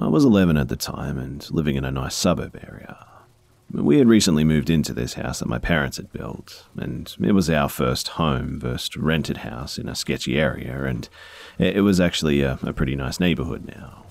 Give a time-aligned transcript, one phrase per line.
[0.00, 3.04] I was 11 at the time and living in a nice suburb area.
[3.72, 7.50] We had recently moved into this house that my parents had built, and it was
[7.50, 11.08] our first home versus rented house in a sketchy area, and
[11.58, 14.04] it was actually a, a pretty nice neighborhood now.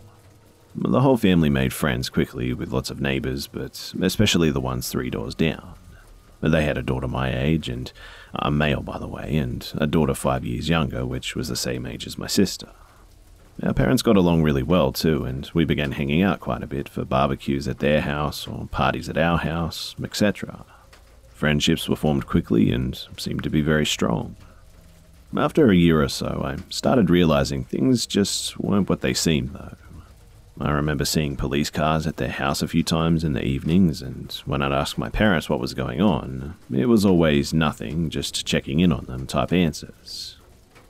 [0.76, 5.10] The whole family made friends quickly with lots of neighbors, but especially the ones three
[5.10, 5.74] doors down.
[6.42, 7.92] They had a daughter my age, and
[8.34, 11.86] a male, by the way, and a daughter five years younger, which was the same
[11.86, 12.70] age as my sister.
[13.64, 16.88] Our parents got along really well too, and we began hanging out quite a bit
[16.88, 20.64] for barbecues at their house or parties at our house, etc.
[21.34, 24.36] Friendships were formed quickly and seemed to be very strong.
[25.36, 29.76] After a year or so, I started realizing things just weren't what they seemed, though.
[30.60, 34.32] I remember seeing police cars at their house a few times in the evenings, and
[34.46, 38.80] when I'd ask my parents what was going on, it was always nothing, just checking
[38.80, 40.37] in on them type answers.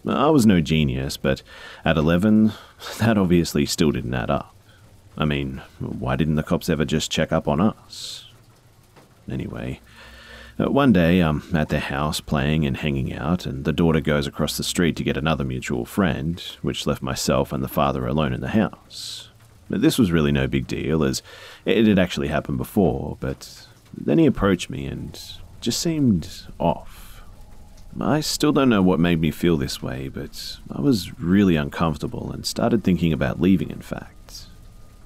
[0.10, 1.42] I was no genius, but
[1.84, 2.54] at 11,
[3.00, 4.54] that obviously still didn't add up.
[5.18, 8.26] I mean, why didn't the cops ever just check up on us?
[9.30, 9.82] Anyway,
[10.60, 14.28] uh, one day I'm at their house playing and hanging out, and the daughter goes
[14.28, 18.34] across the street to get another mutual friend, which left myself and the father alone
[18.34, 19.30] in the house.
[19.70, 21.22] This was really no big deal, as
[21.66, 25.20] it had actually happened before, but then he approached me and
[25.60, 26.30] just seemed
[26.60, 27.07] off.
[28.00, 32.32] I still don't know what made me feel this way, but I was really uncomfortable
[32.32, 34.46] and started thinking about leaving, in fact.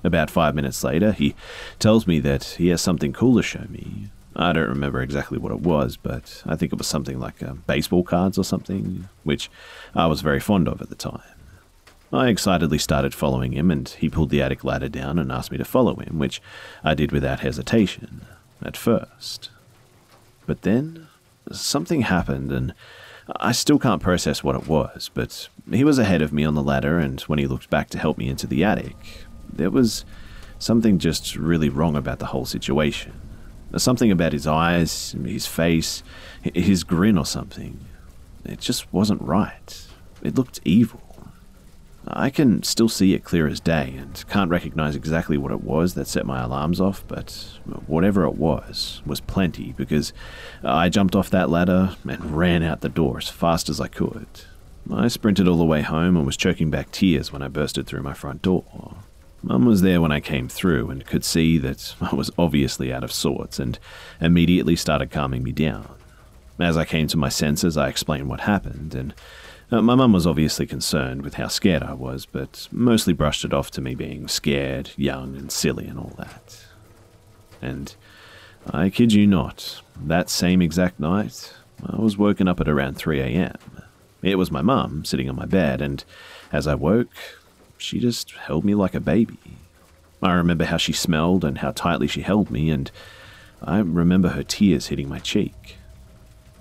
[0.03, 1.35] About five minutes later, he
[1.79, 4.09] tells me that he has something cool to show me.
[4.35, 7.53] I don't remember exactly what it was, but I think it was something like uh,
[7.67, 9.49] baseball cards or something, which
[9.95, 11.21] I was very fond of at the time.
[12.11, 15.57] I excitedly started following him, and he pulled the attic ladder down and asked me
[15.57, 16.41] to follow him, which
[16.83, 18.25] I did without hesitation,
[18.61, 19.49] at first.
[20.45, 21.07] But then
[21.59, 22.73] something happened, and
[23.37, 26.63] I still can't process what it was, but he was ahead of me on the
[26.63, 28.95] ladder, and when he looked back to help me into the attic,
[29.51, 30.05] there was
[30.59, 33.13] something just really wrong about the whole situation.
[33.77, 36.03] Something about his eyes, his face,
[36.41, 37.79] his grin or something.
[38.43, 39.87] It just wasn't right.
[40.21, 41.00] It looked evil.
[42.13, 45.93] I can still see it clear as day and can't recognize exactly what it was
[45.93, 47.57] that set my alarms off, but
[47.87, 50.11] whatever it was, was plenty because
[50.61, 54.27] I jumped off that ladder and ran out the door as fast as I could.
[54.91, 58.03] I sprinted all the way home and was choking back tears when I bursted through
[58.03, 58.95] my front door.
[59.43, 63.03] Mum was there when I came through and could see that I was obviously out
[63.03, 63.79] of sorts and
[64.19, 65.87] immediately started calming me down.
[66.59, 69.15] As I came to my senses, I explained what happened, and
[69.71, 73.53] uh, my mum was obviously concerned with how scared I was, but mostly brushed it
[73.53, 76.65] off to me being scared, young, and silly and all that.
[77.61, 77.95] And
[78.69, 81.53] I kid you not, that same exact night,
[81.85, 83.55] I was woken up at around 3 a.m.
[84.21, 86.03] It was my mum sitting on my bed, and
[86.51, 87.09] as I woke,
[87.77, 89.39] she just held me like a baby.
[90.21, 92.91] I remember how she smelled and how tightly she held me, and
[93.63, 95.77] I remember her tears hitting my cheek.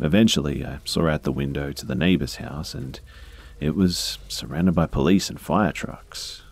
[0.01, 2.99] Eventually, I saw out the window to the neighbor's house, and
[3.61, 6.43] it was surrounded by police and fire trucks.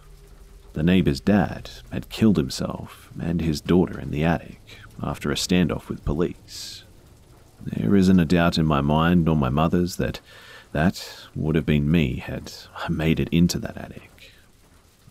[0.75, 4.61] The neighbor's dad had killed himself and his daughter in the attic
[5.03, 6.85] after a standoff with police.
[7.61, 10.21] There isn't a doubt in my mind nor my mother's that
[10.73, 14.33] that would have been me had I made it into that attic.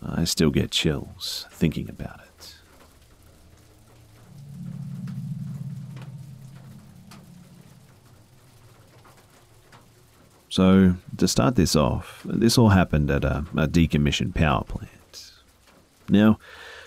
[0.02, 2.27] I still get chills thinking about it.
[10.58, 15.30] So, to start this off, this all happened at a, a decommissioned power plant.
[16.08, 16.40] Now,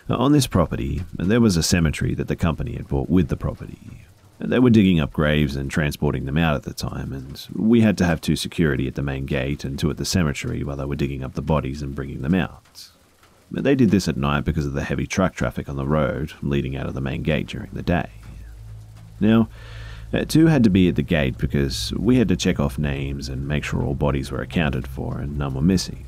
[0.09, 4.03] on this property, there was a cemetery that the company had bought with the property.
[4.39, 7.97] They were digging up graves and transporting them out at the time, and we had
[7.99, 10.83] to have two security at the main gate and two at the cemetery while they
[10.83, 12.89] were digging up the bodies and bringing them out.
[13.51, 16.75] They did this at night because of the heavy truck traffic on the road leading
[16.75, 18.09] out of the main gate during the day.
[19.21, 19.47] Now,
[20.13, 23.29] Uh, two had to be at the gate because we had to check off names
[23.29, 26.05] and make sure all bodies were accounted for and none were missing.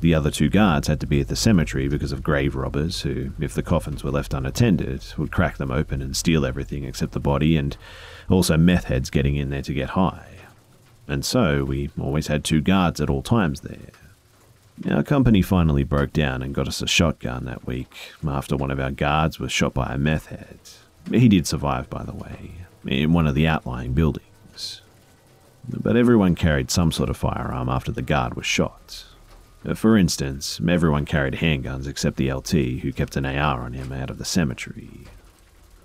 [0.00, 3.32] The other two guards had to be at the cemetery because of grave robbers who,
[3.40, 7.20] if the coffins were left unattended, would crack them open and steal everything except the
[7.20, 7.76] body, and
[8.30, 10.26] also meth heads getting in there to get high.
[11.08, 13.90] And so we always had two guards at all times there.
[14.88, 18.78] Our company finally broke down and got us a shotgun that week after one of
[18.78, 20.60] our guards was shot by a meth head.
[21.10, 22.52] He did survive, by the way,
[22.88, 24.82] in one of the outlying buildings.
[25.68, 29.04] But everyone carried some sort of firearm after the guard was shot.
[29.64, 32.52] Uh, for instance, everyone carried handguns except the LT,
[32.82, 35.06] who kept an AR on him out of the cemetery.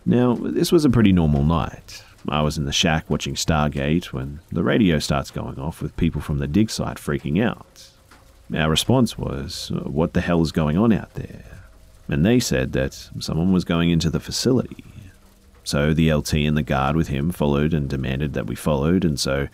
[0.06, 2.04] Now, this was a pretty normal night.
[2.30, 6.22] I was in the shack watching Stargate when the radio starts going off with people
[6.22, 7.90] from the dig site freaking out.
[8.56, 11.64] Our response was, uh, What the hell is going on out there?
[12.08, 14.84] And they said that someone was going into the facility.
[15.64, 19.20] So the LT and the guard with him followed and demanded that we followed, and
[19.20, 19.48] so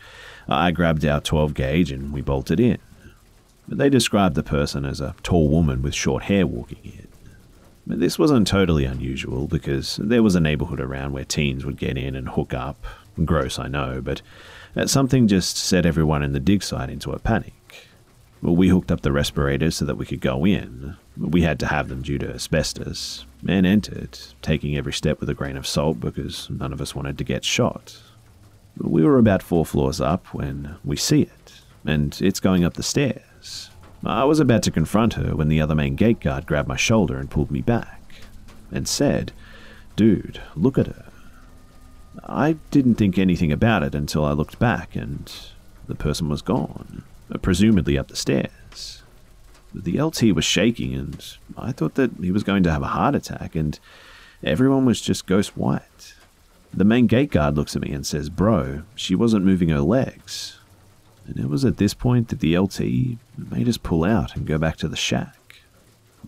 [0.48, 2.80] I grabbed our 12 gauge and we bolted in.
[3.68, 7.08] But They described the person as a tall woman with short hair walking in.
[7.86, 12.16] This wasn't totally unusual because there was a neighborhood around where teens would get in
[12.16, 12.86] and hook up.
[13.26, 14.22] Gross, I know, but
[14.76, 17.54] uh, something just set everyone in the dig site into a panic.
[18.42, 20.96] Well, we hooked up the respirators so that we could go in.
[21.20, 25.34] We had to have them due to asbestos, and entered, taking every step with a
[25.34, 28.00] grain of salt because none of us wanted to get shot.
[28.78, 31.54] We were about four floors up when we see it,
[31.86, 33.70] and it's going up the stairs.
[34.06, 37.18] I was about to confront her when the other main gate guard grabbed my shoulder
[37.18, 38.02] and pulled me back,
[38.72, 39.34] and said,
[39.98, 41.06] Dude, look at her.
[42.24, 45.32] I didn't think anything about it until I looked back and
[45.88, 47.04] the person was gone
[47.38, 48.52] presumably up the stairs.
[49.74, 51.24] The LT was shaking, and
[51.58, 53.80] I thought that he was going to have a heart attack, and
[54.44, 56.14] everyone was just ghost white.
[56.74, 60.60] The main gate guard looks at me and says, Bro, she wasn't moving her legs.
[61.26, 62.80] And it was at this point that the LT
[63.52, 65.36] made us pull out and go back to the shack.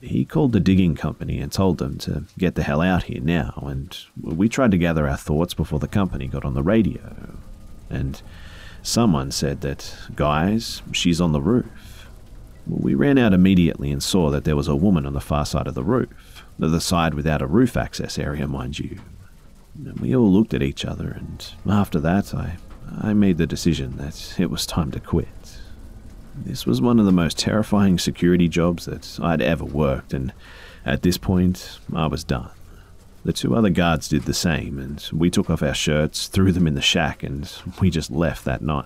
[0.01, 3.63] He called the digging company and told them to get the hell out here now,
[3.67, 7.35] and we tried to gather our thoughts before the company got on the radio.
[7.89, 8.21] And
[8.83, 11.67] Someone said that, guys, she's on the roof.
[12.71, 15.67] We ran out immediately and saw that there was a woman on the far side
[15.67, 18.99] of the roof, the side without a roof access area, mind you.
[19.77, 22.57] And we all looked at each other, and after that, I,
[23.01, 25.27] I made the decision that it was time to quit.
[26.33, 30.31] This was one of the most terrifying security jobs that I'd ever worked, and
[30.85, 32.51] at this point, I was done.
[33.25, 36.67] The two other guards did the same, and we took off our shirts, threw them
[36.67, 37.51] in the shack, and
[37.81, 38.85] we just left that night.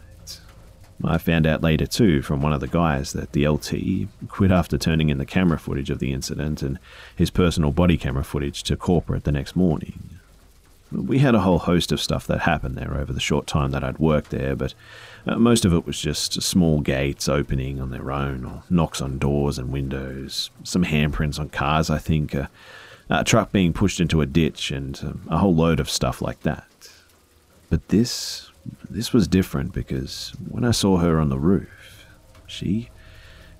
[1.04, 4.78] I found out later, too, from one of the guys that the LT quit after
[4.78, 6.80] turning in the camera footage of the incident and
[7.16, 10.20] his personal body camera footage to corporate the next morning.
[10.92, 13.84] We had a whole host of stuff that happened there over the short time that
[13.84, 14.74] I'd worked there, but
[15.28, 19.18] uh, most of it was just small gates opening on their own, or knocks on
[19.18, 22.48] doors and windows, some handprints on cars, I think, uh,
[23.10, 26.42] a truck being pushed into a ditch, and um, a whole load of stuff like
[26.42, 26.68] that.
[27.70, 28.50] But this,
[28.90, 32.06] this was different because when I saw her on the roof,
[32.48, 32.90] she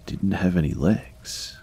[0.06, 1.58] didn't have any legs.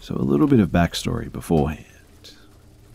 [0.00, 1.86] So, a little bit of backstory beforehand.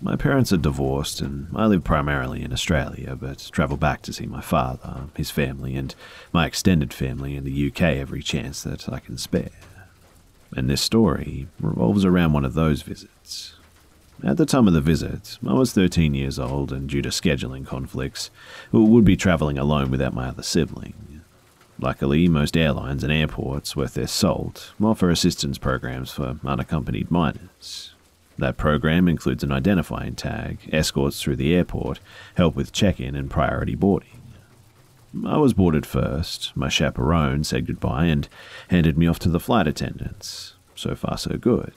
[0.01, 4.25] My parents are divorced, and I live primarily in Australia, but travel back to see
[4.25, 5.95] my father, his family, and
[6.33, 9.49] my extended family in the UK every chance that I can spare.
[10.55, 13.53] And this story revolves around one of those visits.
[14.23, 17.65] At the time of the visit, I was 13 years old, and due to scheduling
[17.67, 18.31] conflicts,
[18.71, 21.21] would be travelling alone without my other sibling.
[21.79, 27.93] Luckily, most airlines and airports worth their salt offer assistance programs for unaccompanied minors.
[28.39, 31.99] That program includes an identifying tag, escorts through the airport,
[32.35, 34.16] help with check in, and priority boarding.
[35.25, 36.55] I was boarded first.
[36.55, 38.27] My chaperone said goodbye and
[38.69, 40.53] handed me off to the flight attendants.
[40.75, 41.73] So far, so good.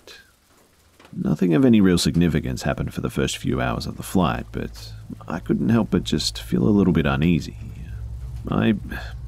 [1.13, 4.93] Nothing of any real significance happened for the first few hours of the flight, but
[5.27, 7.57] I couldn't help but just feel a little bit uneasy.
[8.49, 8.77] I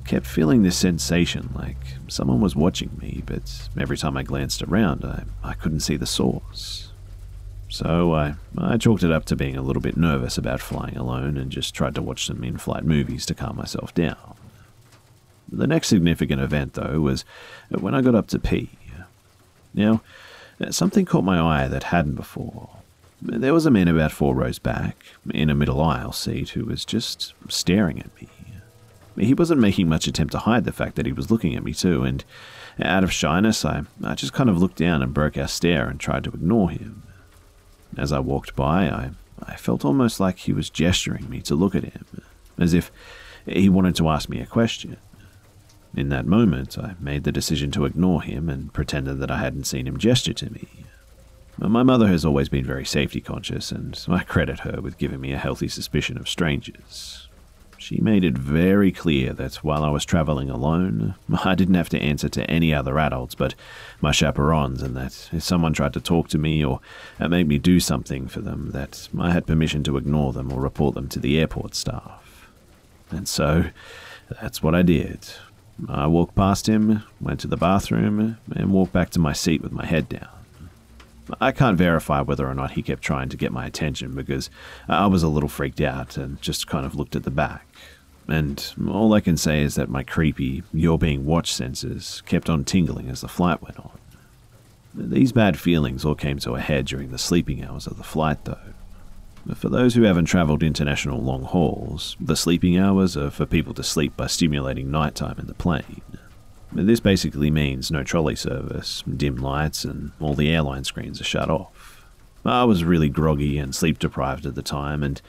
[0.04, 1.76] kept feeling this sensation like
[2.09, 6.07] someone was watching me, but every time I glanced around, I, I couldn't see the
[6.07, 6.91] source.
[7.72, 11.38] So I, I chalked it up to being a little bit nervous about flying alone
[11.38, 14.36] and just tried to watch some in flight movies to calm myself down.
[15.50, 17.24] The next significant event, though, was
[17.70, 18.68] when I got up to pee.
[19.72, 20.02] Now,
[20.68, 22.68] something caught my eye that hadn't before.
[23.22, 25.02] There was a man about four rows back,
[25.32, 28.28] in a middle aisle seat, who was just staring at me.
[29.16, 31.72] He wasn't making much attempt to hide the fact that he was looking at me
[31.72, 32.22] too, and
[32.82, 35.98] out of shyness, I, I just kind of looked down and broke our stare and
[35.98, 37.04] tried to ignore him.
[37.96, 39.11] As I walked by, I,
[39.42, 42.04] I felt almost like he was gesturing me to look at him,
[42.58, 42.90] as if
[43.46, 44.96] he wanted to ask me a question.
[45.94, 49.64] In that moment, I made the decision to ignore him and pretended that I hadn't
[49.64, 50.68] seen him gesture to me.
[51.58, 55.32] My mother has always been very safety conscious, and I credit her with giving me
[55.32, 57.21] a healthy suspicion of strangers.
[57.82, 62.00] She made it very clear that while I was traveling alone, I didn't have to
[62.00, 63.56] answer to any other adults but
[64.00, 66.78] my chaperons, and that if someone tried to talk to me or
[67.18, 70.60] uh, make me do something for them, that I had permission to ignore them or
[70.60, 72.48] report them to the airport staff.
[73.10, 73.64] And so,
[74.40, 75.18] that's what I did.
[75.88, 79.72] I walked past him, went to the bathroom, and walked back to my seat with
[79.72, 80.41] my head down.
[81.40, 84.50] I can't verify whether or not he kept trying to get my attention because
[84.88, 87.66] I was a little freaked out and just kind of looked at the back.
[88.28, 92.64] And all I can say is that my creepy, you're being watched senses kept on
[92.64, 93.98] tingling as the flight went on.
[94.94, 98.44] These bad feelings all came to a head during the sleeping hours of the flight,
[98.44, 98.58] though.
[99.54, 103.82] For those who haven't travelled international long hauls, the sleeping hours are for people to
[103.82, 106.02] sleep by stimulating nighttime in the plane.
[106.74, 111.50] This basically means no trolley service, dim lights, and all the airline screens are shut
[111.50, 112.06] off.
[112.44, 115.20] I was really groggy and sleep deprived at the time, and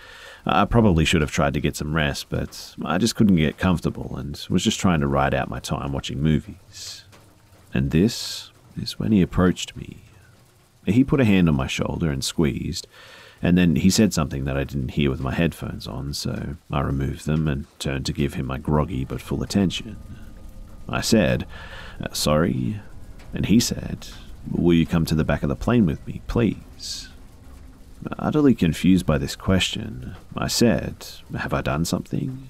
[0.46, 4.16] I probably should have tried to get some rest, but I just couldn't get comfortable
[4.18, 7.04] and was just trying to ride out my time watching movies.
[7.74, 9.98] And this is when he approached me.
[10.86, 12.88] He put a hand on my shoulder and squeezed,
[13.42, 16.82] and then he said something that I didn't hear with my headphones on, so I
[16.82, 19.98] removed them and turned to give him my groggy but full attention.
[20.88, 21.46] I said,
[22.02, 22.80] uh, Sorry.
[23.34, 24.08] And he said,
[24.52, 27.10] Will you come to the back of the plane with me, please?
[28.20, 32.50] Utterly confused by this question, I said, Have I done something?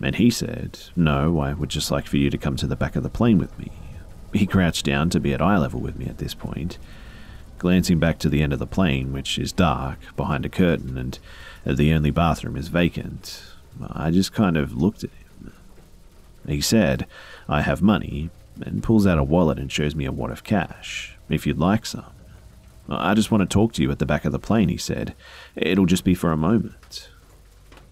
[0.00, 2.96] And he said, No, I would just like for you to come to the back
[2.96, 3.70] of the plane with me.
[4.32, 6.78] He crouched down to be at eye level with me at this point,
[7.58, 11.18] glancing back to the end of the plane, which is dark, behind a curtain, and
[11.64, 13.42] the only bathroom is vacant.
[13.90, 15.52] I just kind of looked at him.
[16.46, 17.06] He said,
[17.52, 18.30] I have money,
[18.60, 21.86] and pulls out a wallet and shows me a wad of cash, if you'd like
[21.86, 22.12] some.
[22.88, 25.14] I just want to talk to you at the back of the plane, he said.
[25.54, 27.10] It'll just be for a moment.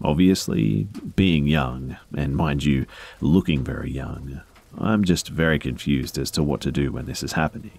[0.03, 2.87] Obviously, being young, and mind you,
[3.21, 4.41] looking very young,
[4.79, 7.79] I'm just very confused as to what to do when this is happening.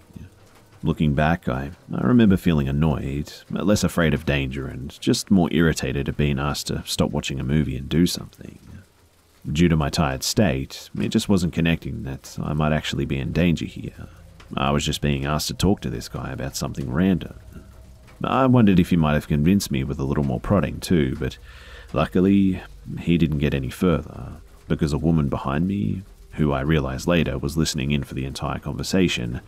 [0.84, 6.08] Looking back, I, I remember feeling annoyed, less afraid of danger, and just more irritated
[6.08, 8.58] at being asked to stop watching a movie and do something.
[9.50, 13.32] Due to my tired state, it just wasn't connecting that I might actually be in
[13.32, 14.08] danger here.
[14.56, 17.34] I was just being asked to talk to this guy about something random.
[18.22, 21.38] I wondered if he might have convinced me with a little more prodding too, but
[21.92, 22.62] luckily
[23.00, 24.34] he didn't get any further,
[24.68, 26.02] because a woman behind me,
[26.34, 29.40] who I realized later was listening in for the entire conversation,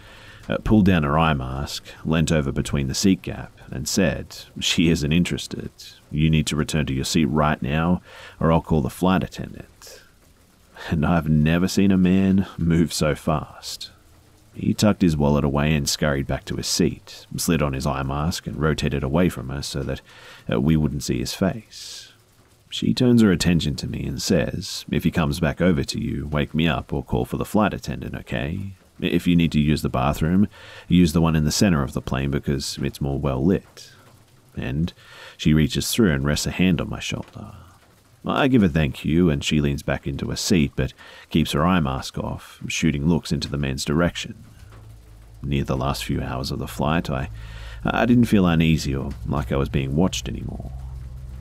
[0.48, 4.90] uh, pulled down her eye mask, leant over between the seat gap, and said, She
[4.90, 5.70] isn't interested.
[6.10, 8.02] You need to return to your seat right now,
[8.40, 10.00] or I'll call the flight attendant
[10.90, 13.90] and I've never seen a man move so fast.
[14.54, 18.02] He tucked his wallet away and scurried back to his seat, slid on his eye
[18.02, 20.00] mask, and rotated away from us so that
[20.50, 22.12] uh, we wouldn't see his face.
[22.70, 26.26] She turns her attention to me and says, If he comes back over to you,
[26.26, 28.72] wake me up or call for the flight attendant, okay?
[29.04, 30.48] If you need to use the bathroom,
[30.88, 33.92] use the one in the center of the plane because it's more well lit.
[34.56, 34.92] And
[35.36, 37.52] she reaches through and rests a hand on my shoulder.
[38.26, 40.94] I give a thank you, and she leans back into her seat, but
[41.28, 44.42] keeps her eye mask off, shooting looks into the man's direction.
[45.42, 47.28] Near the last few hours of the flight, I,
[47.84, 50.72] I didn't feel uneasy or like I was being watched anymore.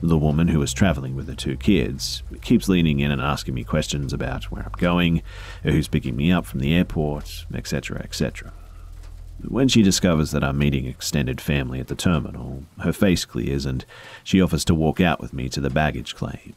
[0.06, 3.64] The woman who was traveling with the two kids keeps leaning in and asking me
[3.64, 5.22] questions about where I'm going,
[5.62, 8.52] who's picking me up from the airport, etc., etc.
[9.48, 13.86] When she discovers that I'm meeting extended family at the terminal, her face clears and
[14.22, 16.54] she offers to walk out with me to the baggage claim.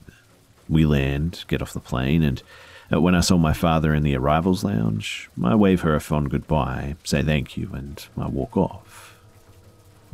[0.67, 2.43] We land, get off the plane, and
[2.91, 6.31] uh, when I saw my father in the arrivals lounge, I wave her a fond
[6.31, 9.15] goodbye, say thank you, and I walk off.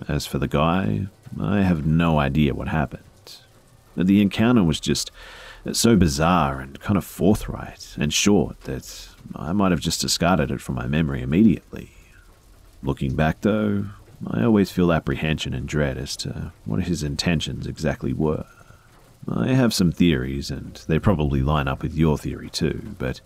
[0.07, 1.07] As for the guy,
[1.41, 3.01] I have no idea what happened.
[3.95, 5.11] The encounter was just
[5.71, 10.61] so bizarre and kind of forthright and short that I might have just discarded it
[10.61, 11.91] from my memory immediately.
[12.81, 13.85] Looking back, though,
[14.27, 18.45] I always feel apprehension and dread as to what his intentions exactly were.
[19.27, 23.21] I have some theories, and they probably line up with your theory too, but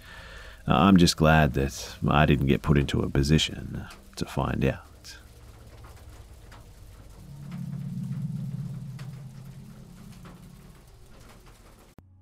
[0.68, 3.86] I'm just glad that I didn't get put into a position
[4.18, 4.87] to find out.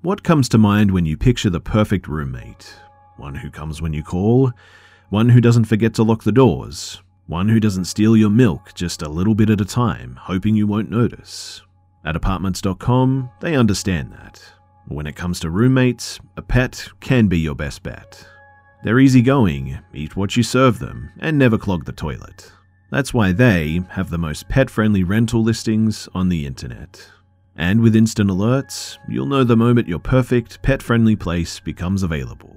[0.05, 2.75] What comes to mind when you picture the perfect roommate?
[3.17, 4.51] One who comes when you call,
[5.09, 9.01] one who doesn't forget to lock the doors, one who doesn't steal your milk just
[9.01, 11.63] a little bit at a time, hoping you won't notice.
[12.05, 14.39] At apartments.com, they understand that.
[14.89, 18.27] When it comes to roommates, a pet can be your best bet.
[18.83, 22.51] They're easygoing, eat what you serve them, and never clog the toilet.
[22.91, 27.09] That's why they have the most pet friendly rental listings on the internet.
[27.57, 32.55] And with instant alerts, you'll know the moment your perfect, pet friendly place becomes available.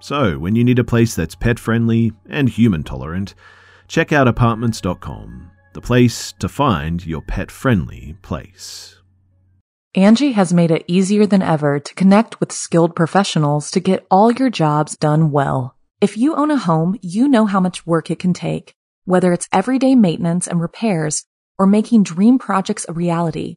[0.00, 3.34] So, when you need a place that's pet friendly and human tolerant,
[3.88, 8.96] check out apartments.com, the place to find your pet friendly place.
[9.94, 14.30] Angie has made it easier than ever to connect with skilled professionals to get all
[14.30, 15.76] your jobs done well.
[16.00, 19.48] If you own a home, you know how much work it can take, whether it's
[19.52, 21.24] everyday maintenance and repairs
[21.58, 23.56] or making dream projects a reality.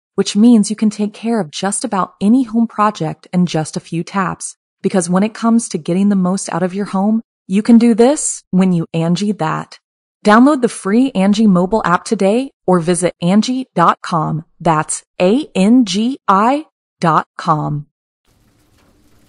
[0.21, 3.79] which means you can take care of just about any home project in just a
[3.79, 4.55] few taps.
[4.83, 7.95] Because when it comes to getting the most out of your home, you can do
[7.95, 9.79] this when you Angie that.
[10.23, 14.45] Download the free Angie mobile app today or visit Angie.com.
[14.59, 16.65] That's A-N-G-I
[16.99, 17.87] dot com.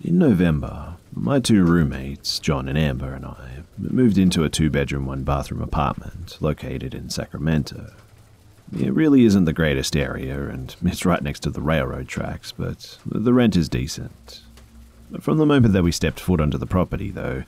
[0.05, 5.07] In November, my two roommates, John and Amber, and I moved into a two bedroom,
[5.07, 7.95] one bathroom apartment located in Sacramento.
[8.79, 12.99] It really isn't the greatest area, and it's right next to the railroad tracks, but
[13.05, 14.41] the rent is decent.
[15.21, 17.45] From the moment that we stepped foot onto the property, though,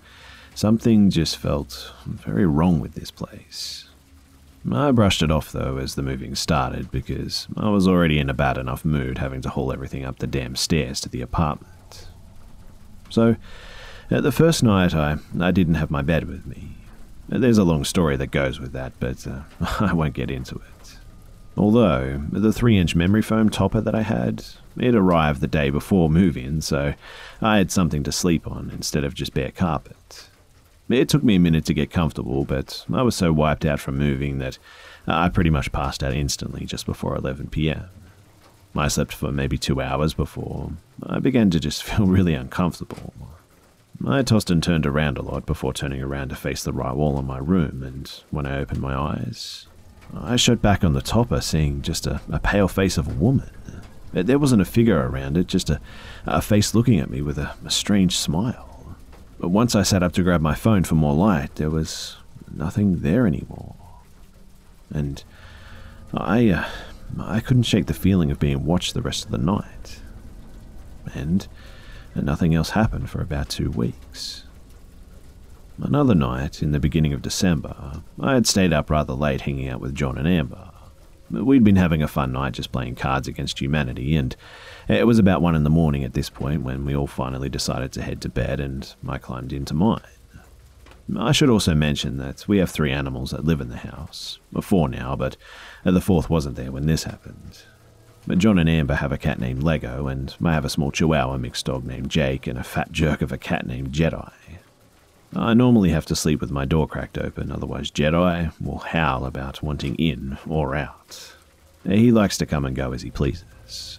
[0.55, 3.89] something just felt very wrong with this place.
[4.71, 8.35] I brushed it off, though, as the moving started, because I was already in a
[8.35, 12.09] bad enough mood having to haul everything up the damn stairs to the apartment.
[13.11, 13.37] So,
[14.11, 16.77] at the first night, I, I didn't have my bed with me.
[17.29, 19.43] There's a long story that goes with that, but uh,
[19.81, 20.74] I won't get into it.
[21.57, 24.45] Although, the 3 inch memory foam topper that I had,
[24.77, 26.95] it arrived the day before move in, so
[27.41, 30.29] I had something to sleep on instead of just bare carpet.
[30.89, 33.99] It took me a minute to get comfortable, but I was so wiped out from
[33.99, 34.59] moving that
[35.07, 37.89] I pretty much passed out instantly just before 11 pm.
[38.77, 43.15] I slept for maybe two hours before I began to just feel really uncomfortable.
[44.05, 47.19] I tossed and turned around a lot before turning around to face the right wall
[47.19, 49.67] in my room, and when I opened my eyes,
[50.17, 53.51] I shot back on the topper, seeing just a, a pale face of a woman.
[54.13, 55.81] There wasn't a figure around it, just a,
[56.25, 58.97] a face looking at me with a, a strange smile.
[59.41, 62.17] But once I sat up to grab my phone for more light, there was
[62.53, 63.75] nothing there anymore.
[64.91, 65.25] And
[66.13, 66.69] I, uh,
[67.19, 70.01] I couldn't shake the feeling of being watched the rest of the night.
[71.13, 71.49] And
[72.15, 74.45] nothing else happened for about two weeks.
[75.83, 79.81] Another night, in the beginning of December, I had stayed up rather late hanging out
[79.81, 80.71] with John and Amber.
[81.31, 84.37] We'd been having a fun night just playing cards against humanity, and
[84.89, 87.93] it was about one in the morning at this point when we all finally decided
[87.93, 90.01] to head to bed and I climbed into mine.
[91.19, 94.39] I should also mention that we have three animals that live in the house.
[94.61, 95.37] Four now, but
[95.83, 97.63] the fourth wasn't there when this happened.
[98.27, 101.37] But John and Amber have a cat named Lego, and I have a small chihuahua
[101.37, 104.31] mixed dog named Jake and a fat jerk of a cat named Jedi.
[105.37, 109.63] I normally have to sleep with my door cracked open, otherwise, Jedi will howl about
[109.63, 111.35] wanting in or out.
[111.85, 113.99] He likes to come and go as he pleases.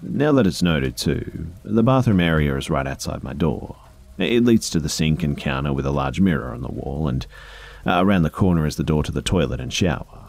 [0.00, 3.76] Now that it's noted, too, the bathroom area is right outside my door.
[4.16, 7.26] It leads to the sink and counter with a large mirror on the wall, and
[7.84, 10.28] uh, around the corner is the door to the toilet and shower.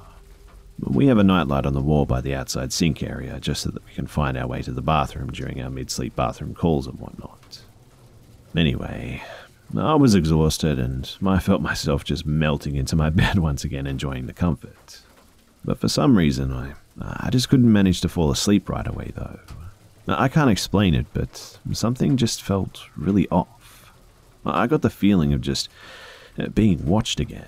[0.79, 3.85] We have a nightlight on the wall by the outside sink area just so that
[3.85, 6.99] we can find our way to the bathroom during our mid sleep bathroom calls and
[6.99, 7.61] whatnot.
[8.55, 9.23] Anyway,
[9.77, 14.27] I was exhausted and I felt myself just melting into my bed once again, enjoying
[14.27, 15.01] the comfort.
[15.63, 19.39] But for some reason, I, I just couldn't manage to fall asleep right away, though.
[20.07, 23.91] I can't explain it, but something just felt really off.
[24.45, 25.67] I got the feeling of just
[26.37, 27.47] uh, being watched again.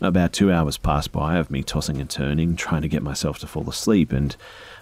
[0.00, 3.46] About two hours passed by of me tossing and turning, trying to get myself to
[3.46, 4.34] fall asleep, and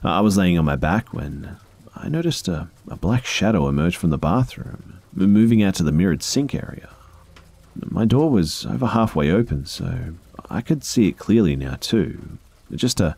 [0.02, 1.56] I was laying on my back when
[1.94, 6.22] I noticed a, a black shadow emerge from the bathroom, moving out to the mirrored
[6.22, 6.90] sink area.
[7.74, 10.14] My door was over halfway open, so
[10.48, 12.38] I could see it clearly now, too.
[12.72, 13.16] Just a,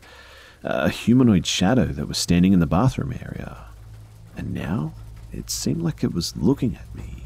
[0.63, 3.57] a humanoid shadow that was standing in the bathroom area.
[4.37, 4.93] And now
[5.31, 7.23] it seemed like it was looking at me.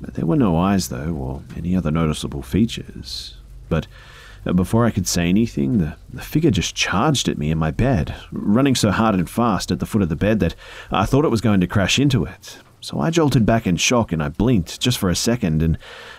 [0.00, 3.36] There were no eyes, though, or any other noticeable features.
[3.68, 3.86] But
[4.44, 7.70] uh, before I could say anything, the, the figure just charged at me in my
[7.70, 10.56] bed, running so hard and fast at the foot of the bed that
[10.90, 12.58] I thought it was going to crash into it.
[12.82, 15.62] So I jolted back in shock and I blinked just for a second.
[15.62, 15.78] And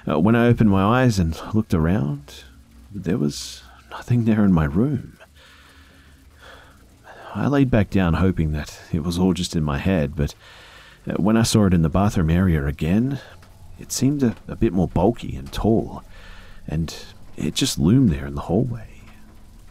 [0.10, 2.45] uh, when I opened my eyes and looked around,
[2.89, 5.19] there was nothing there in my room.
[7.36, 10.36] I laid back down, hoping that it was all just in my head, but
[11.06, 13.19] uh, when I saw it in the bathroom area again,
[13.78, 16.04] it seemed a, a bit more bulky and tall,
[16.67, 16.95] and
[17.36, 18.88] it just loomed there in the hallway.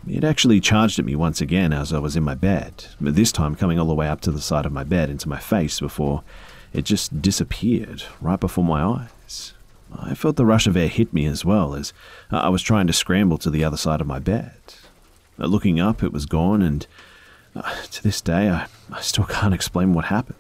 [0.09, 3.31] It actually charged at me once again as I was in my bed, but this
[3.31, 5.79] time coming all the way up to the side of my bed into my face
[5.79, 6.25] before
[6.73, 9.55] it just disappeared right before my eyes.
[9.95, 11.93] I felt the rush of air hit me as well as
[12.31, 14.55] uh, I was trying to scramble to the other side of my bed.
[15.39, 16.87] Uh, looking up, it was gone, and
[17.55, 20.39] uh, to this day, I, I still can't explain what happened.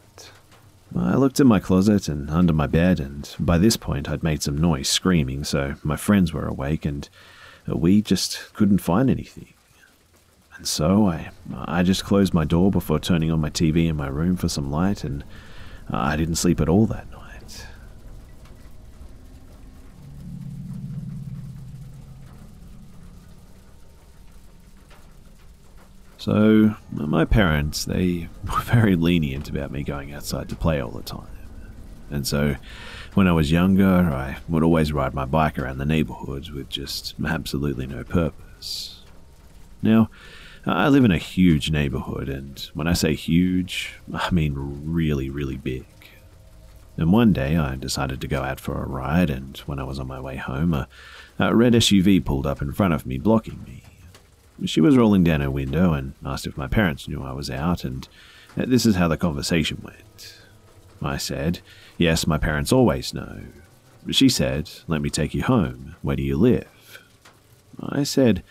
[0.96, 4.42] I looked in my closet and under my bed, and by this point I'd made
[4.42, 7.08] some noise screaming, so my friends were awake, and
[7.70, 9.54] uh, we just couldn't find anything.
[10.56, 14.08] And so I, I just closed my door before turning on my TV in my
[14.08, 15.24] room for some light, and
[15.92, 17.66] Uh, I didn't sleep at all that night.
[26.16, 31.02] So, my parents, they were very lenient about me going outside to play all the
[31.02, 31.26] time.
[32.10, 32.56] And so,
[33.14, 37.14] when I was younger, I would always ride my bike around the neighborhood with just
[37.26, 39.02] absolutely no purpose.
[39.82, 40.08] Now,
[40.64, 45.56] I live in a huge neighborhood, and when I say huge, I mean really, really
[45.56, 45.86] big.
[46.96, 49.98] And one day I decided to go out for a ride, and when I was
[49.98, 50.88] on my way home, a,
[51.38, 53.82] a red SUV pulled up in front of me, blocking me.
[54.64, 57.82] She was rolling down her window and asked if my parents knew I was out,
[57.82, 58.06] and
[58.56, 60.38] uh, this is how the conversation went.
[61.02, 61.58] I said,
[61.98, 63.40] Yes, my parents always know.
[64.10, 65.96] She said, Let me take you home.
[66.02, 67.00] Where do you live?
[67.80, 68.44] I said,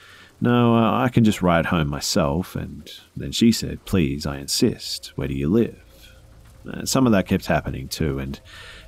[0.43, 2.55] No, uh, I can just ride home myself.
[2.55, 5.13] And then she said, Please, I insist.
[5.15, 5.79] Where do you live?
[6.67, 8.39] Uh, some of that kept happening too, and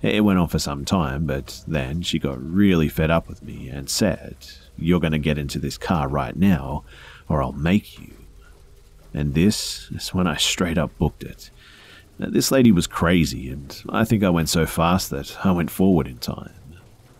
[0.02, 3.68] it went on for some time, but then she got really fed up with me
[3.68, 4.36] and said,
[4.78, 6.84] You're going to get into this car right now,
[7.30, 8.14] or I'll make you.
[9.14, 11.50] And this is when I straight up booked it.
[12.20, 15.72] Now, this lady was crazy, and I think I went so fast that I went
[15.72, 16.54] forward in time.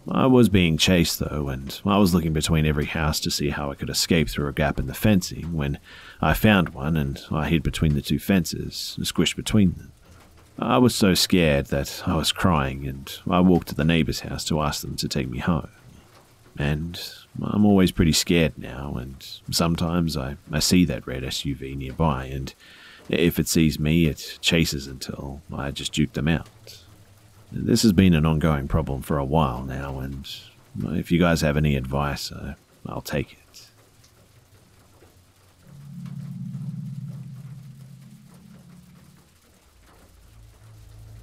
[0.10, 3.72] I was being chased, though, and I was looking between every house to see how
[3.72, 5.80] I could escape through a gap in the fencing when
[6.22, 9.92] I found one and I hid between the two fences, and squished between them.
[10.60, 14.44] I was so scared that I was crying, and I walked to the neighbor's house
[14.46, 15.70] to ask them to take me home.
[16.58, 17.00] And
[17.42, 22.54] I'm always pretty scared now, and sometimes I, I see that red SUV nearby, and
[23.10, 26.83] if it sees me, it chases until I just juke them out.
[27.56, 30.28] This has been an ongoing problem for a while now, and
[30.98, 33.68] if you guys have any advice, uh, I'll take it.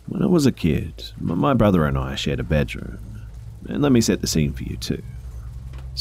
[0.06, 2.98] When I was a kid, my brother and I shared a bedroom.
[3.68, 5.02] And let me set the scene for you, too.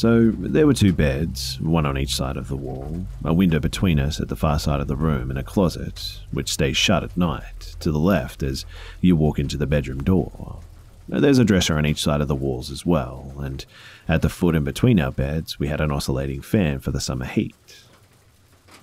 [0.00, 4.00] So there were two beds, one on each side of the wall, a window between
[4.00, 7.18] us at the far side of the room, and a closet, which stays shut at
[7.18, 8.64] night, to the left as
[9.02, 10.60] you walk into the bedroom door.
[11.06, 13.66] There's a dresser on each side of the walls as well, and
[14.08, 17.26] at the foot and between our beds, we had an oscillating fan for the summer
[17.26, 17.84] heat.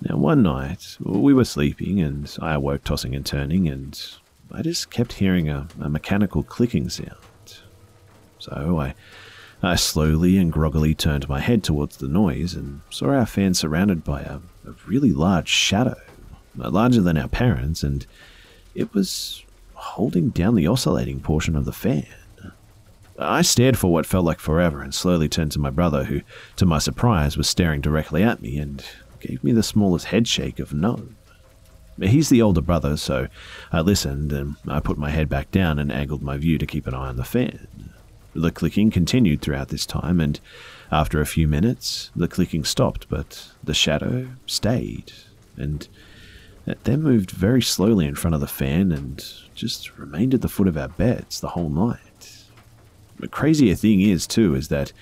[0.00, 4.00] Now, one night, we were sleeping, and I awoke tossing and turning, and
[4.52, 7.16] I just kept hearing a, a mechanical clicking sound.
[8.38, 8.94] So I
[9.62, 14.04] I slowly and groggily turned my head towards the noise and saw our fan surrounded
[14.04, 16.00] by a, a really large shadow,
[16.60, 18.06] uh, larger than our parents, and
[18.74, 19.44] it was
[19.74, 22.06] holding down the oscillating portion of the fan.
[23.18, 26.20] I stared for what felt like forever and slowly turned to my brother, who,
[26.54, 28.84] to my surprise, was staring directly at me and
[29.18, 31.08] gave me the smallest headshake of no.
[32.00, 33.26] He's the older brother, so
[33.72, 36.86] I listened and I put my head back down and angled my view to keep
[36.86, 37.92] an eye on the fan.
[38.38, 40.38] The clicking continued throughout this time, and
[40.92, 45.12] after a few minutes, the clicking stopped, but the shadow stayed,
[45.56, 45.88] and
[46.64, 49.24] it then moved very slowly in front of the fan and
[49.56, 52.44] just remained at the foot of our beds the whole night.
[53.18, 54.92] The crazier thing is, too, is that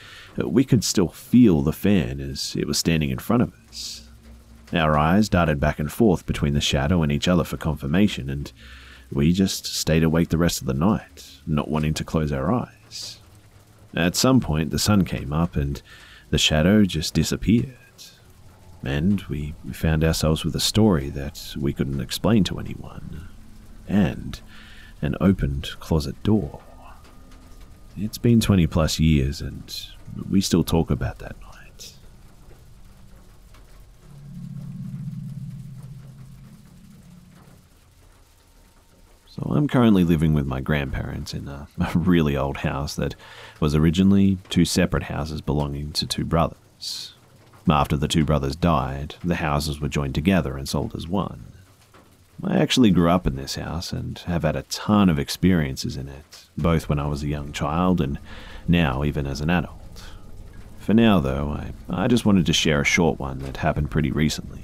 [0.41, 4.09] uh, we could still feel the fan as it was standing in front of us.
[4.73, 8.51] Our eyes darted back and forth between the shadow and each other for confirmation, and
[9.13, 12.76] we just stayed awake the rest of the night, not wanting to close our eyes.
[13.97, 15.81] At some point, the sun came up and
[16.31, 17.77] the shadow just disappeared.
[18.85, 23.29] And we found ourselves with a story that we couldn't explain to anyone.
[23.89, 24.41] And
[25.01, 26.61] an opened closet door.
[27.97, 29.75] It's been 20 plus years, and
[30.29, 31.41] we still talk about that
[39.37, 43.15] So, I'm currently living with my grandparents in a, a really old house that
[43.61, 47.15] was originally two separate houses belonging to two brothers.
[47.69, 51.53] After the two brothers died, the houses were joined together and sold as one.
[52.45, 56.09] I actually grew up in this house and have had a ton of experiences in
[56.09, 58.19] it, both when I was a young child and
[58.69, 60.05] now even as an adult.
[60.79, 61.73] For now, though, I,
[62.05, 64.63] I just wanted to share a short one that happened pretty recently.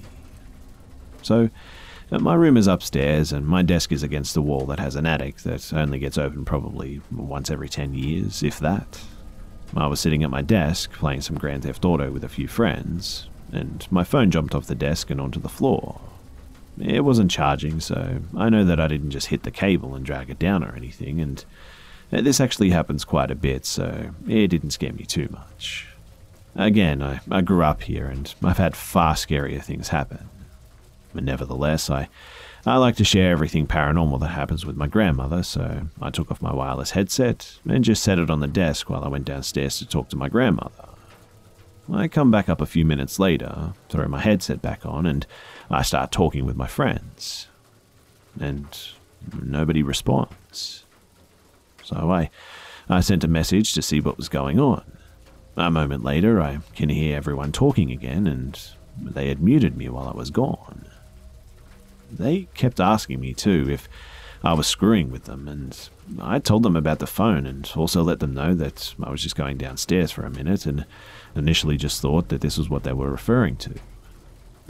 [1.23, 1.51] So,
[2.21, 5.39] my room is upstairs, and my desk is against the wall that has an attic
[5.39, 9.01] that only gets open probably once every 10 years, if that.
[9.75, 13.29] I was sitting at my desk playing some Grand Theft Auto with a few friends,
[13.51, 16.01] and my phone jumped off the desk and onto the floor.
[16.79, 20.29] It wasn't charging, so I know that I didn't just hit the cable and drag
[20.29, 21.45] it down or anything, and
[22.13, 25.89] uh, this actually happens quite a bit, so it didn't scare me too much.
[26.55, 30.29] Again, I, I grew up here and I've had far scarier things happen.
[31.15, 32.09] But nevertheless, I
[32.65, 36.41] I like to share everything paranormal that happens with my grandmother, so I took off
[36.41, 39.87] my wireless headset and just set it on the desk while I went downstairs to
[39.87, 40.89] talk to my grandmother.
[41.93, 45.27] I come back up a few minutes later, throw my headset back on, and
[45.71, 47.49] I start talking with my friends.
[48.39, 48.69] And
[49.43, 50.85] nobody responds.
[51.83, 52.31] So I,
[52.89, 54.85] I sent a message to see what was going on.
[55.57, 58.59] A moment later, I can hear everyone talking again, and
[58.97, 60.87] they had muted me while I was gone.
[62.13, 63.89] They kept asking me, too, if
[64.45, 65.89] I was screwing with them, and
[66.21, 69.37] I told them about the phone and also let them know that I was just
[69.37, 70.85] going downstairs for a minute and
[71.35, 73.75] initially just thought that this was what they were referring to.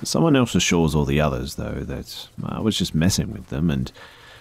[0.05, 3.91] Someone else assures all the others, though, that I was just messing with them, and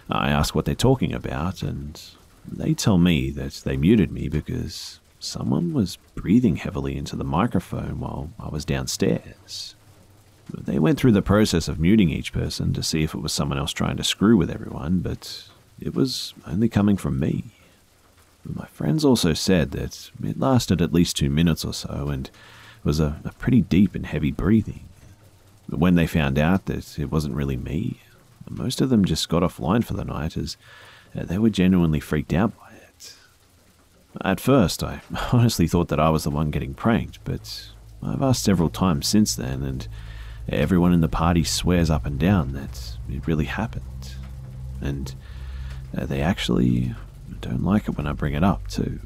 [0.09, 2.01] I ask what they're talking about, and
[2.49, 7.99] they tell me that they muted me because someone was breathing heavily into the microphone
[7.99, 9.75] while I was downstairs.
[10.49, 13.57] They went through the process of muting each person to see if it was someone
[13.57, 15.47] else trying to screw with everyone, but
[15.79, 17.45] it was only coming from me.
[18.43, 22.29] My friends also said that it lasted at least two minutes or so and
[22.83, 24.83] was a, a pretty deep and heavy breathing.
[25.69, 27.99] But when they found out that it wasn't really me,
[28.49, 30.57] most of them just got offline for the night as
[31.17, 33.15] uh, they were genuinely freaked out by it.
[34.23, 35.01] At first, I
[35.31, 37.69] honestly thought that I was the one getting pranked, but
[38.03, 39.87] I've asked several times since then, and
[40.51, 44.15] Everyone in the party swears up and down that it really happened.
[44.81, 45.15] And
[45.97, 46.93] uh, they actually
[47.39, 48.99] don't like it when I bring it up, too.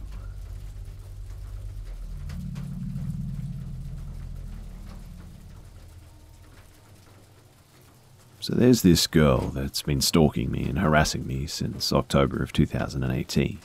[8.46, 13.58] So there's this girl that's been stalking me and harassing me since October of 2018.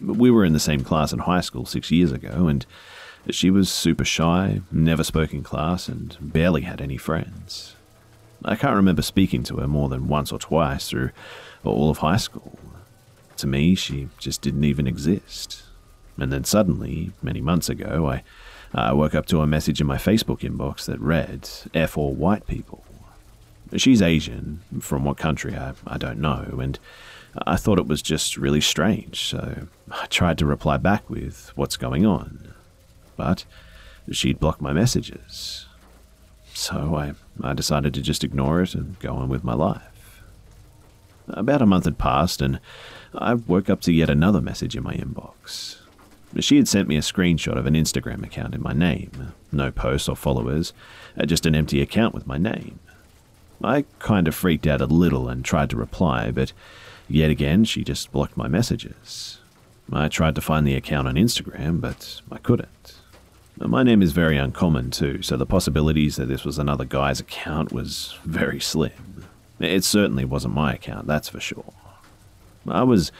[0.00, 2.66] We were in the same class in high school six years ago, and
[3.30, 7.74] she was super shy, never spoke in class, and barely had any friends.
[8.44, 11.10] I can't remember speaking to her more than once or twice through
[11.64, 12.58] all of high school.
[13.38, 15.62] To me, she just didn't even exist.
[16.18, 18.22] And then suddenly, many months ago, I,
[18.74, 22.46] I woke up to a message in my Facebook inbox that read, F all white
[22.46, 22.84] people.
[23.76, 26.78] She's Asian, from what country I, I don't know, and
[27.46, 31.76] I thought it was just really strange, so I tried to reply back with, What's
[31.76, 32.53] going on?
[33.16, 33.44] But
[34.10, 35.66] she'd blocked my messages.
[36.52, 40.22] So I, I decided to just ignore it and go on with my life.
[41.28, 42.60] About a month had passed, and
[43.14, 45.80] I woke up to yet another message in my inbox.
[46.40, 49.32] She had sent me a screenshot of an Instagram account in my name.
[49.52, 50.72] No posts or followers,
[51.18, 52.80] uh, just an empty account with my name.
[53.62, 56.52] I kind of freaked out a little and tried to reply, but
[57.08, 59.38] yet again she just blocked my messages.
[59.92, 62.68] I tried to find the account on Instagram, but I couldn't.
[63.58, 67.72] My name is very uncommon too, so the possibilities that this was another guy's account
[67.72, 69.26] was very slim.
[69.60, 71.72] It certainly wasn't my account, that's for sure.
[72.66, 73.12] I was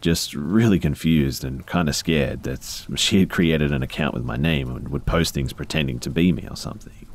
[0.00, 4.36] just really confused and kind of scared that she had created an account with my
[4.36, 7.06] name and would post things pretending to be me or something.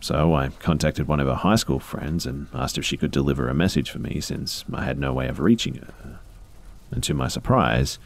[0.00, 3.48] So I contacted one of her high school friends and asked if she could deliver
[3.48, 6.20] a message for me since I had no way of reaching her.
[6.90, 7.98] And to my surprise,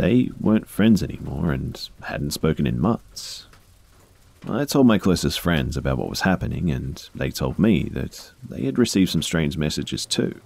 [0.00, 3.46] they weren't friends anymore and hadn't spoken in months.
[4.48, 8.62] I told my closest friends about what was happening, and they told me that they
[8.62, 10.40] had received some strange messages too.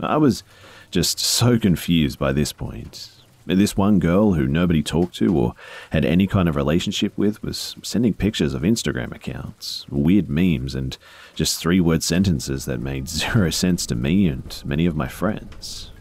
[0.00, 0.42] I was
[0.90, 3.10] just so confused by this point.
[3.44, 5.54] This one girl who nobody talked to or
[5.90, 10.96] had any kind of relationship with was sending pictures of Instagram accounts, weird memes, and
[11.34, 15.91] just three word sentences that made zero sense to me and many of my friends.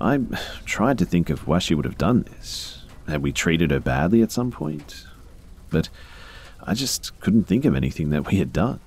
[0.00, 0.20] I
[0.64, 2.84] tried to think of why she would have done this.
[3.08, 5.06] Had we treated her badly at some point?
[5.70, 5.88] But
[6.62, 8.80] I just couldn't think of anything that we had done.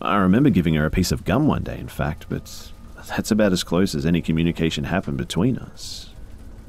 [0.00, 2.72] I remember giving her a piece of gum one day, in fact, but
[3.08, 6.10] that's about as close as any communication happened between us.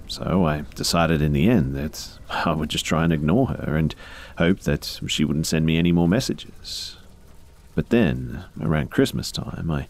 [0.08, 3.96] So I decided in the end that I would just try and ignore her and
[4.38, 6.98] hope that she wouldn't send me any more messages.
[7.74, 9.88] But then, around Christmas time, I,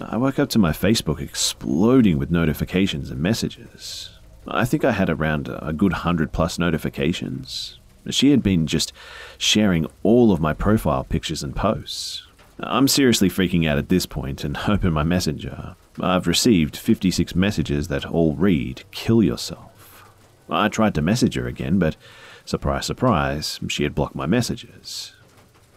[0.00, 4.10] I woke up to my Facebook exploding with notifications and messages.
[4.46, 7.78] I think I had around a good hundred plus notifications.
[8.10, 8.92] She had been just
[9.38, 12.26] sharing all of my profile pictures and posts.
[12.58, 15.76] I'm seriously freaking out at this point and open my messenger.
[16.00, 20.04] I've received 56 messages that all read, Kill yourself.
[20.50, 21.96] I tried to message her again, but
[22.44, 25.12] surprise, surprise, she had blocked my messages.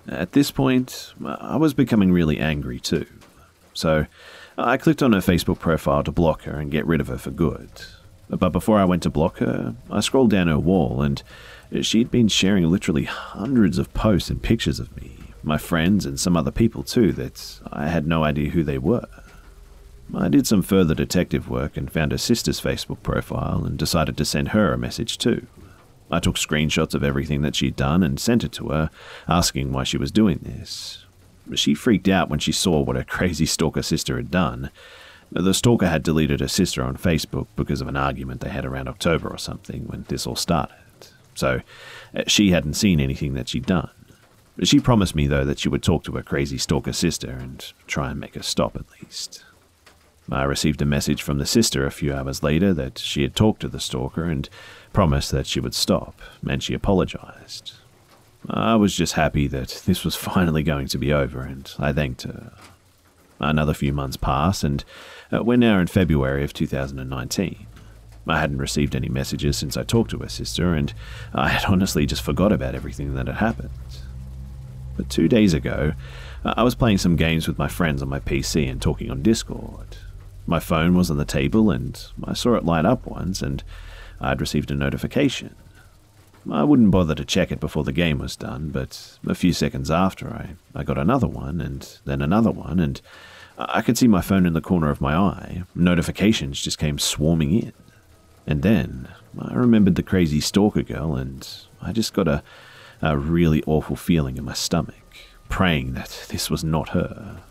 [0.08, 3.08] At this point, I was becoming really angry too.
[3.76, 4.08] So
[4.58, 7.30] I clicked on her Facebook profile to block her and get rid of her for
[7.30, 7.70] good.
[8.30, 11.22] But before I went to block her, I scrolled down her wall and
[11.82, 16.36] she'd been sharing literally hundreds of posts and pictures of me, my friends, and some
[16.36, 19.06] other people too that I had no idea who they were.
[20.16, 24.26] I did some further detective work and found her sister's Facebook profile and decided to
[24.26, 25.46] send her a message too.
[26.10, 28.90] I took screenshots of everything that she'd done and sent it to her,
[29.28, 31.05] asking why she was doing this.
[31.54, 34.72] She freaked out when she saw what her crazy stalker sister had done.
[35.32, 38.88] The stalker had deleted her sister on Facebook because of an argument they had around
[38.88, 40.76] October or something when this all started.
[41.34, 41.62] So
[42.16, 43.90] uh, she hadn't seen anything that she'd done.
[44.64, 48.12] She promised me, though, that she would talk to her crazy stalker sister and try
[48.12, 49.44] and make her stop at least.
[50.32, 53.62] I received a message from the sister a few hours later that she had talked
[53.62, 54.50] to the stalker and
[54.94, 57.74] promised that she would stop, and she apologized.
[58.50, 62.24] I was just happy that this was finally going to be over, and I thanked
[62.24, 62.52] her.
[63.40, 64.84] Another few months passed, and
[65.32, 67.68] uh, we're now in February of 2019.
[68.28, 70.94] I hadn't received any messages since I talked to her sister, and
[71.34, 73.72] I had honestly just forgot about everything that had happened.
[74.96, 75.94] But two days ago,
[76.46, 79.98] I was playing some games with my friends on my PC and talking on Discord.
[80.48, 83.64] My phone was on the table and I saw it light up once and
[84.22, 85.56] I'd received a notification.
[86.52, 89.90] I wouldn't bother to check it before the game was done, but a few seconds
[89.90, 93.02] after I, I got another one and then another one and
[93.58, 95.64] I could see my phone in the corner of my eye.
[95.74, 97.74] Notifications just came swarming in.
[98.46, 99.08] And then
[99.40, 101.48] I remembered the crazy stalker girl and
[101.82, 102.44] I just got a,
[103.02, 105.18] a really awful feeling in my stomach,
[105.50, 107.42] praying that this was not her.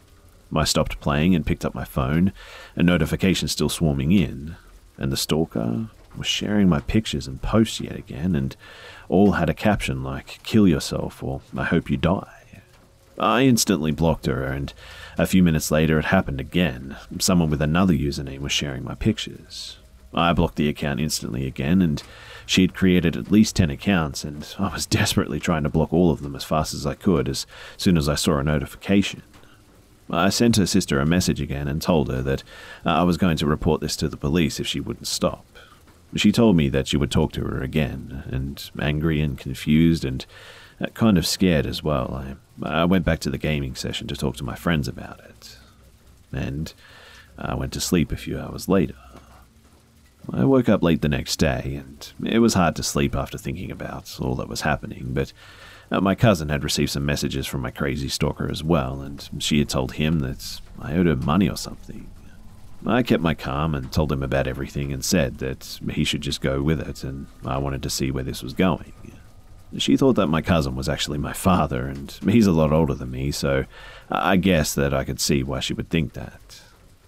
[0.55, 2.33] I stopped playing and picked up my phone,
[2.77, 4.55] a notification still swarming in,
[4.97, 8.57] and the stalker was sharing my pictures and posts yet again, and
[9.09, 12.45] all had a caption like, Kill yourself or I hope you die.
[13.19, 14.73] I instantly blocked her, and
[15.17, 16.97] a few minutes later it happened again.
[17.21, 19.79] Someone with another username was sharing my pictures.
[20.13, 22.03] I blocked the account instantly again, and
[22.47, 26.11] she had created at least 10 accounts, and I was desperately trying to block all
[26.11, 27.47] of them as fast as I could as
[27.77, 29.23] soon as I saw a notification.
[30.11, 32.43] I sent her sister a message again and told her that
[32.85, 35.47] uh, I was going to report this to the police if she wouldn't stop.
[36.17, 40.25] She told me that she would talk to her again, and angry and confused and
[40.81, 42.37] uh, kind of scared as well.
[42.63, 45.57] I, I went back to the gaming session to talk to my friends about it.
[46.33, 46.73] And
[47.39, 48.97] I went to sleep a few hours later.
[50.33, 53.71] I woke up late the next day, and it was hard to sleep after thinking
[53.71, 55.33] about all that was happening, but
[55.91, 59.59] uh, my cousin had received some messages from my crazy stalker as well, and she
[59.59, 62.09] had told him that I owed her money or something.
[62.87, 66.41] I kept my calm and told him about everything and said that he should just
[66.41, 68.93] go with it, and I wanted to see where this was going.
[69.79, 73.11] She thought that my cousin was actually my father, and he's a lot older than
[73.11, 73.65] me, so
[74.11, 76.61] I guess that I could see why she would think that.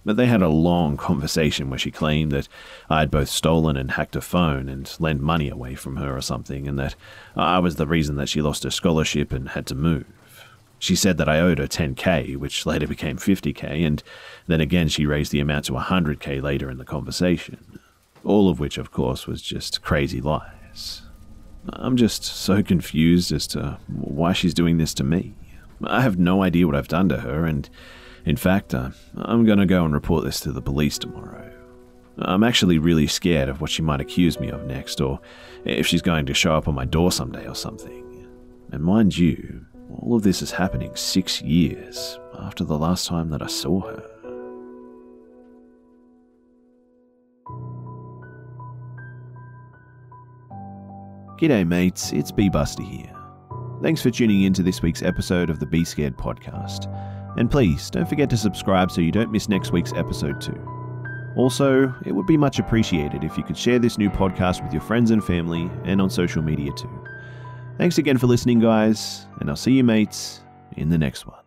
[0.04, 2.48] But they had a long conversation where she claimed that
[2.88, 6.22] I had both stolen and hacked her phone and lent money away from her or
[6.22, 6.96] something, and that
[7.36, 10.06] I was the reason that she lost her scholarship and had to move.
[10.78, 14.02] She said that I owed her 10k, which later became 50k, and
[14.46, 17.80] then again she raised the amount to 100k later in the conversation.
[18.24, 21.02] All of which, of course, was just crazy lies.
[21.68, 25.34] I'm just so confused as to why she's doing this to me.
[25.84, 27.68] I have no idea what I've done to her, and
[28.24, 31.52] in fact, uh, I'm going to go and report this to the police tomorrow.
[32.18, 35.20] I'm actually really scared of what she might accuse me of next, or
[35.64, 38.26] if she's going to show up on my door someday or something.
[38.72, 43.42] And mind you, all of this is happening six years after the last time that
[43.42, 44.02] I saw her.
[51.38, 53.12] G'day, mates, it's B Buster here.
[53.82, 56.86] Thanks for tuning in to this week's episode of the Be Scared podcast.
[57.36, 60.58] And please don't forget to subscribe so you don't miss next week's episode too.
[61.36, 64.80] Also, it would be much appreciated if you could share this new podcast with your
[64.80, 67.04] friends and family and on social media too.
[67.78, 70.40] Thanks again for listening, guys, and I'll see you, mates,
[70.76, 71.45] in the next one.